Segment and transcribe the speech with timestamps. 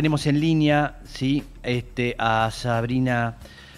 [0.00, 3.34] Tenemos en línea, sí, este, a Sabrina,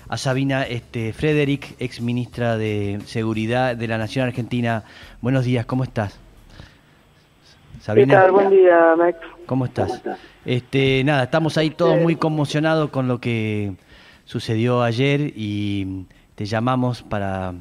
[0.08, 4.84] a Sabina este, Frederick, ex ministra de Seguridad de la Nación Argentina.
[5.20, 6.16] Buenos días, ¿cómo estás?
[7.80, 8.14] Sabrina.
[8.14, 8.30] ¿Qué tal?
[8.30, 9.18] Buen día, Max.
[9.46, 10.00] ¿Cómo estás?
[10.44, 13.72] Este, nada, estamos ahí todos muy conmocionados con lo que
[14.24, 17.52] sucedió ayer y te llamamos para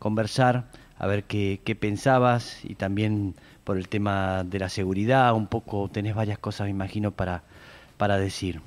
[0.00, 0.64] conversar,
[0.98, 5.88] a ver qué, qué pensabas y también por el tema de la seguridad, un poco
[5.88, 7.44] tenés varias cosas, me imagino, para
[7.98, 8.60] para decir.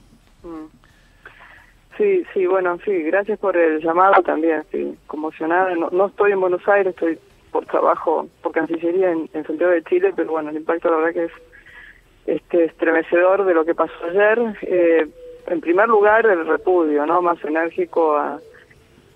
[1.97, 5.75] Sí, sí, bueno, sí, gracias por el llamado también, estoy conmocionada.
[5.75, 7.19] No, no estoy en Buenos Aires, estoy
[7.52, 11.25] por trabajo, por Cancillería en, Santiago de Chile, pero bueno, el impacto la verdad que
[11.25, 11.32] es
[12.25, 14.57] este estremecedor de lo que pasó ayer.
[14.61, 15.07] Eh,
[15.47, 17.21] en primer lugar, el repudio, ¿no?
[17.21, 18.39] Más enérgico a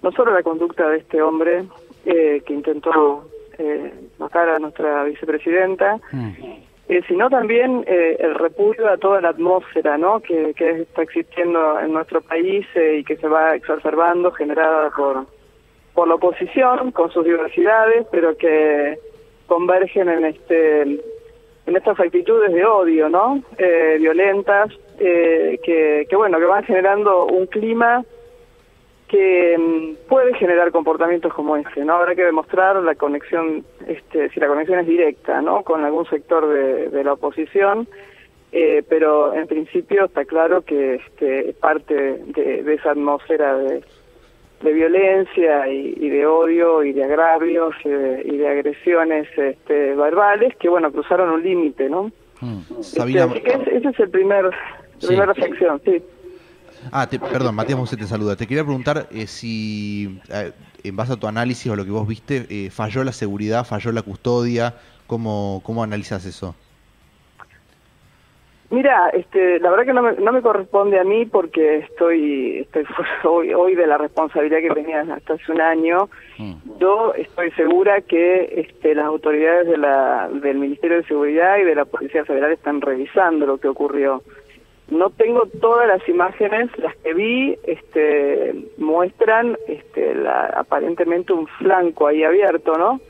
[0.02, 1.66] no solo la conducta de este hombre
[2.06, 3.28] eh, que intentó
[3.58, 6.32] eh, matar a nuestra vicepresidenta, mm.
[6.88, 10.20] Eh, sino también eh, el repudio a toda la atmósfera ¿no?
[10.20, 15.26] que, que está existiendo en nuestro país eh, y que se va exacerbando, generada por,
[15.96, 19.00] por la oposición, con sus diversidades, pero que
[19.48, 20.82] convergen en este
[21.68, 23.42] en estas actitudes de odio, ¿no?
[23.98, 24.70] violentas,
[25.00, 28.06] que, que bueno, que van generando un clima
[29.16, 31.94] que mm, puede generar comportamientos como este, ¿no?
[31.94, 35.64] Habrá que demostrar la conexión, este, si la conexión es directa, ¿no?
[35.64, 37.88] Con algún sector de, la oposición,
[38.52, 41.94] eh, pero en principio está claro que este, parte
[42.26, 43.84] de, esa atmósfera de,
[44.62, 51.30] violencia y, de odio y de agravios y de, agresiones este, verbales que, bueno, cruzaron
[51.30, 52.12] un límite, ¿no?
[52.42, 52.60] Mm.
[52.80, 56.02] Este, ese es el primer, la primera reflexión, sí.
[56.92, 58.36] Ah, perdón, Matías Mosé te saluda.
[58.36, 60.52] Te quería preguntar eh, si, eh,
[60.84, 63.92] en base a tu análisis o lo que vos viste, eh, falló la seguridad, falló
[63.92, 64.76] la custodia.
[65.08, 66.56] ¿Cómo, cómo analizas eso?
[68.72, 72.84] Mira, este, la verdad que no me, no me corresponde a mí porque estoy, estoy
[73.24, 76.10] hoy, hoy de la responsabilidad que tenía hasta hace un año.
[76.38, 76.54] Mm.
[76.80, 81.76] Yo estoy segura que este, las autoridades de la, del Ministerio de Seguridad y de
[81.76, 84.24] la Policía Federal están revisando lo que ocurrió.
[84.90, 92.08] No tengo todas las imágenes, las que vi este, muestran este, la, aparentemente un flanco
[92.08, 93.02] ahí abierto, ¿no?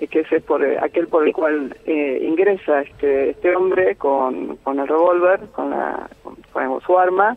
[0.00, 3.96] Eh, que ese es por, eh, aquel por el cual eh, ingresa este, este hombre
[3.96, 7.36] con, con el revólver, con, la, con, su arma.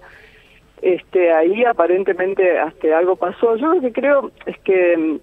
[0.82, 3.56] Este, ahí aparentemente hasta algo pasó.
[3.58, 5.20] Yo lo que creo es que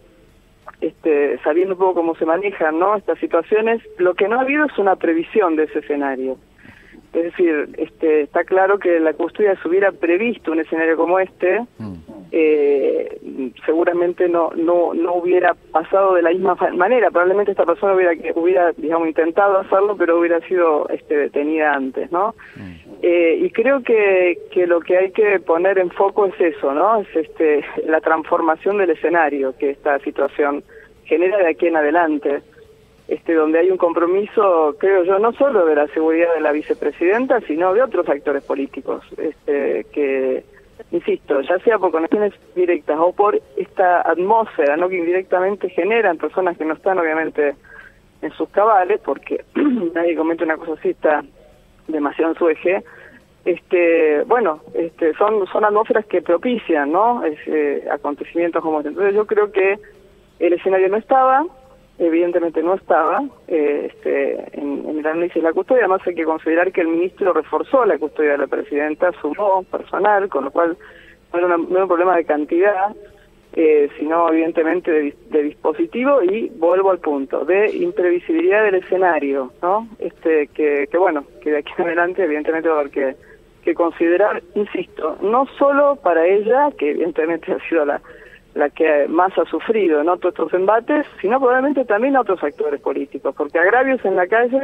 [0.81, 2.97] este, sabiendo un poco cómo se manejan ¿no?
[2.97, 6.37] estas situaciones, lo que no ha habido es una previsión de ese escenario.
[7.13, 11.61] Es decir, este, está claro que la custodia se hubiera previsto un escenario como este,
[11.79, 11.95] mm.
[12.33, 13.19] eh,
[13.65, 17.11] seguramente no, no, no hubiera pasado de la misma manera.
[17.11, 22.35] Probablemente esta persona hubiera, hubiera digamos, intentado hacerlo, pero hubiera sido este, detenida antes, ¿no?
[22.57, 22.89] Mm.
[23.01, 27.01] Eh, y creo que, que lo que hay que poner en foco es eso, ¿no?
[27.01, 30.63] Es este, la transformación del escenario que esta situación
[31.05, 32.43] genera de aquí en adelante
[33.09, 37.41] este, donde hay un compromiso, creo yo, no solo de la seguridad de la vicepresidenta,
[37.41, 40.45] sino de otros actores políticos, este, que,
[40.93, 44.91] insisto, ya sea por conexiones directas o por esta atmósfera, ¿no?
[44.91, 47.55] que indirectamente generan personas que no están obviamente
[48.21, 49.43] en sus cabales, porque
[49.95, 51.25] nadie comete una cosa así, está
[51.87, 52.85] demasiado en su eje,
[53.47, 57.23] este, bueno, este, son, son atmósferas que propician, ¿no?
[57.25, 58.91] Eh, acontecimientos como este.
[58.91, 59.79] Entonces yo creo que
[60.39, 61.47] el escenario no estaba,
[61.99, 65.85] evidentemente no estaba eh, este, en, el análisis de la custodia.
[65.85, 70.29] Además hay que considerar que el ministro reforzó la custodia de la presidenta, sumó personal,
[70.29, 70.77] con lo cual
[71.33, 72.95] no era, un problema de cantidad,
[73.55, 79.89] eh, sino evidentemente de, dispositivo y vuelvo al punto, de imprevisibilidad del escenario, ¿no?
[79.99, 83.17] Este, que, que bueno, que de aquí en adelante evidentemente va a haber que,
[83.65, 88.01] que considerar, insisto, no solo para ella, que evidentemente ha sido la
[88.59, 90.17] la que más ha sufrido ¿no?
[90.17, 94.61] todos estos embates, sino probablemente también a otros actores políticos, porque agravios en la calle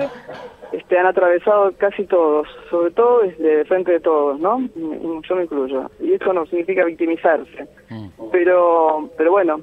[0.72, 4.68] este, han atravesado casi todos, sobre todo desde frente de todos, ¿no?
[4.74, 5.88] Yo me incluyo.
[6.00, 7.68] Y eso no significa victimizarse.
[7.88, 8.08] Mm.
[8.32, 9.60] Pero, pero bueno,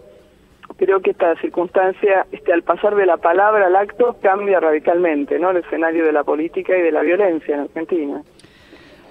[0.78, 5.52] creo que esta circunstancia, este, al pasar de la palabra al acto, cambia radicalmente, ¿no?
[5.52, 8.24] El escenario de la política y de la violencia en Argentina.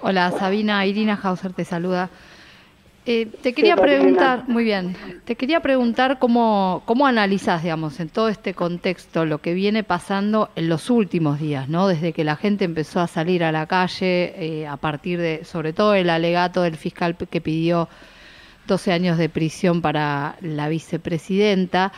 [0.01, 2.09] Hola, Sabina, Irina Hauser te saluda.
[3.05, 4.95] Eh, te quería preguntar, muy bien,
[5.25, 10.51] te quería preguntar cómo, cómo analizás, digamos, en todo este contexto lo que viene pasando
[10.55, 11.87] en los últimos días, ¿no?
[11.87, 15.73] Desde que la gente empezó a salir a la calle, eh, a partir de, sobre
[15.73, 17.89] todo, el alegato del fiscal que pidió
[18.67, 21.91] 12 años de prisión para la vicepresidenta.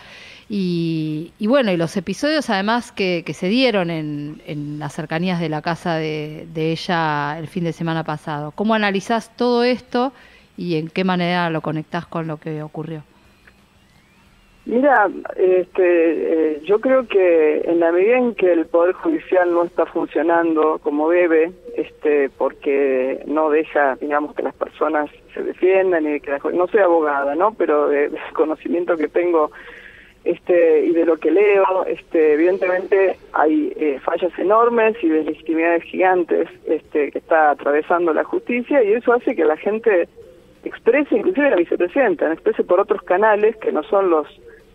[0.49, 5.61] Y, bueno, y los episodios además que, se dieron en, en, las cercanías de la
[5.61, 8.51] casa de, ella el fin de semana pasado.
[8.51, 10.13] ¿Cómo analizás todo esto
[10.57, 13.03] y en qué manera lo conectás con lo que ocurrió?
[14.65, 19.65] Mira, este, eh, yo creo que en la medida en que el Poder Judicial no
[19.65, 26.21] está funcionando como debe, este, porque no deja, digamos, que las personas se defiendan y
[26.21, 27.53] que no soy abogada, ¿no?
[27.55, 29.51] Pero del conocimiento que tengo
[30.23, 35.83] este, y de lo que leo, este, evidentemente hay eh, fallas enormes y de legitimidades
[35.83, 40.07] gigantes este, que está atravesando la justicia y eso hace que la gente
[40.63, 44.27] exprese, inclusive la vicepresidenta, exprese por otros canales que no son los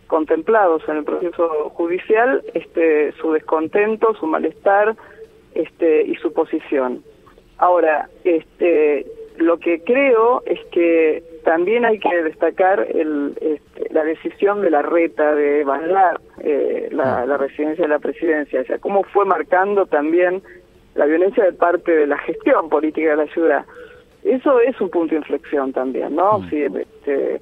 [0.07, 4.97] contemplados en el proceso judicial este, su descontento, su malestar
[5.55, 7.03] este, y su posición.
[7.59, 9.07] Ahora, este,
[9.37, 14.83] lo que creo es que también hay que destacar el, este, la decisión de la
[14.83, 19.87] reta de evaluar eh, la, la, residencia de la presidencia, o sea, cómo fue marcando
[19.87, 20.43] también
[20.95, 23.65] la violencia de parte de la gestión política de la ciudad.
[24.29, 26.41] Eso es un punto de inflexión también, ¿no?
[26.41, 26.77] Mm.
[26.77, 27.41] este,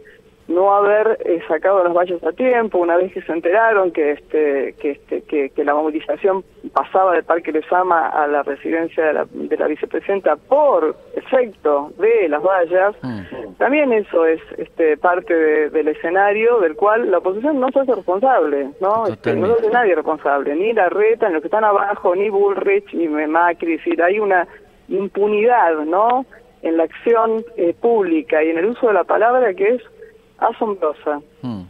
[0.48, 4.74] no haber eh, sacado las vallas a tiempo, una vez que se enteraron que este
[4.80, 9.56] que este que, la movilización pasaba del Parque Lesama a la residencia de la, de
[9.56, 13.54] la vicepresidenta por efecto de las vallas, mm.
[13.58, 15.34] también eso es este parte
[15.70, 19.08] del escenario del cual la oposición no se hace responsable, ¿no?
[19.08, 22.30] Este, no se hace nadie responsable, ni la reta, ni los que están abajo, ni
[22.30, 24.46] Bullrich, ni Macri, es decir, hay una
[24.88, 26.24] impunidad, ¿no?
[26.66, 29.82] En la acción eh, pública y en el uso de la palabra que es
[30.38, 31.20] asombrosa.
[31.42, 31.62] Hmm.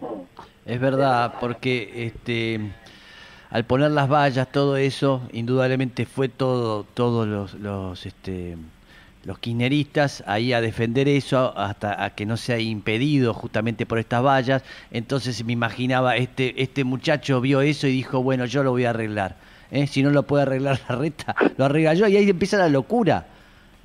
[0.64, 2.60] Es verdad, porque este
[3.50, 8.56] al poner las vallas, todo eso, indudablemente fue todo, todos los, los este
[9.25, 14.22] los kirchneristas ahí a defender eso hasta a que no sea impedido justamente por estas
[14.22, 14.62] vallas.
[14.93, 18.90] Entonces me imaginaba, este, este muchacho vio eso y dijo, bueno, yo lo voy a
[18.90, 19.34] arreglar.
[19.72, 19.88] ¿eh?
[19.88, 23.26] Si no lo puede arreglar la reta, lo arregla yo y ahí empieza la locura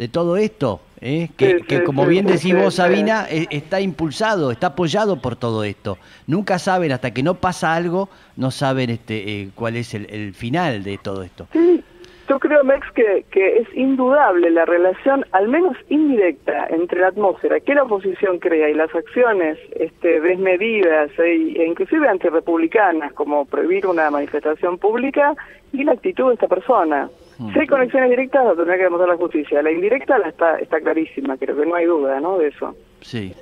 [0.02, 0.82] de todo esto.
[1.00, 1.30] ¿eh?
[1.38, 6.00] que, como bien decís vos, Sabina, e, está impulsado, está apoyado por todo esto.
[6.26, 10.84] Nunca saben, hasta que no pasa algo, no saben este, eh, cuál es el, final
[10.84, 11.46] de todo esto.
[11.54, 11.84] Sí,
[12.28, 17.60] yo creo, Mex, que, que es indudable la relación, al menos indirecta, entre la atmósfera
[17.60, 23.86] que la oposición crea y las acciones este, desmedidas e, e inclusive antirepublicanas, como prohibir
[23.86, 25.36] una manifestación pública,
[25.74, 27.08] y la actitud de esta persona.
[27.54, 29.62] Si hay conexiones directas, lo tendrá que demostrar la justicia.
[29.62, 32.38] La indirecta la está, está clarísima, creo que no hay duda ¿no?
[32.38, 32.76] de eso.
[33.02, 33.34] Sí.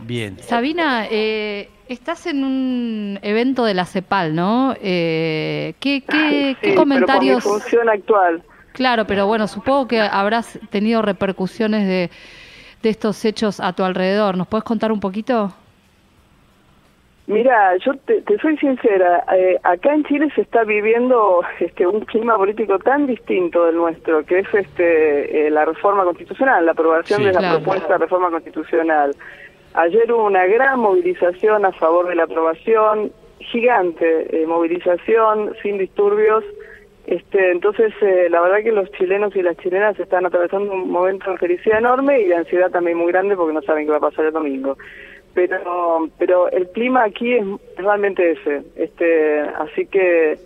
[0.00, 0.38] Bien.
[0.40, 4.74] Sabina, eh, estás en un evento de la CEPAL, ¿no?
[4.80, 7.44] Eh, ¿Qué, qué, ¿qué comentarios?
[7.44, 8.42] Pero función actual.
[8.72, 12.10] Claro, pero bueno, supongo que habrás tenido repercusiones de,
[12.82, 14.36] de estos hechos a tu alrededor.
[14.36, 15.54] ¿Nos puedes contar un poquito?
[17.26, 22.36] Mira, yo te, soy sincera, eh, acá en Chile se está viviendo este, un clima
[22.36, 27.32] político tan distinto del nuestro, que es este, eh, la reforma constitucional, la aprobación de
[27.32, 29.16] la propuesta de reforma constitucional.
[29.72, 36.44] Ayer hubo una gran movilización a favor de la aprobación, gigante eh, movilización, sin disturbios.
[37.06, 37.94] Este, entonces,
[38.30, 42.20] la verdad que los chilenos y las chilenas están atravesando un momento de felicidad enorme
[42.20, 44.76] y de ansiedad también muy grande porque no saben qué va a pasar el domingo
[45.34, 47.44] pero pero el clima aquí es
[47.76, 50.38] realmente ese este así que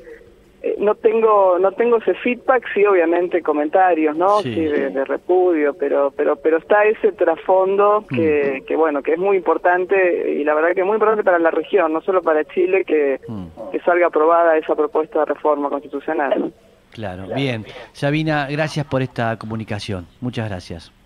[0.62, 6.10] eh, no tengo no tengo ese feedback sí obviamente comentarios no sí, de, repudio pero
[6.16, 8.66] pero pero está ese trasfondo que, mm.
[8.66, 11.50] que bueno que es muy importante y la verdad que es muy importante para la
[11.50, 13.70] región no solo para Chile que, mm.
[13.70, 16.52] que salga aprobada esa propuesta de reforma constitucional.
[16.90, 17.66] Claro bien.
[17.92, 20.06] Sabina gracias por esta comunicación.
[20.20, 20.97] Muchas gracias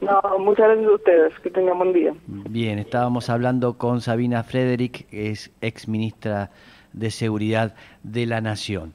[0.00, 1.38] no, muchas gracias a ustedes.
[1.40, 2.14] Que tengan buen día.
[2.26, 6.50] Bien, estábamos hablando con Sabina Frederick, que es ex ministra
[6.92, 8.92] de Seguridad de la Nación.